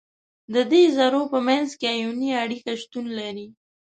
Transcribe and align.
د 0.53 0.55
دې 0.71 0.83
ذرو 0.95 1.21
په 1.33 1.39
منځ 1.47 1.69
کې 1.79 1.85
آیوني 1.95 2.31
اړیکه 2.43 2.71
شتون 2.81 3.05
لري. 3.19 3.47